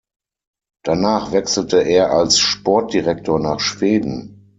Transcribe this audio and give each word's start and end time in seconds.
Danach 0.83 1.31
wechselte 1.31 1.77
er 1.83 2.09
als 2.11 2.39
Sportdirektor 2.39 3.39
nach 3.39 3.59
Schweden. 3.59 4.47